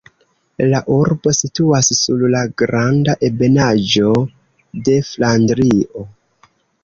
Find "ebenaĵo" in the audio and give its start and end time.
3.29-4.13